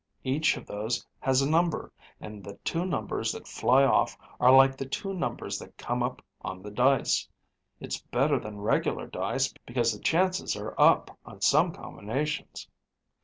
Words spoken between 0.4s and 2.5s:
of those has a number and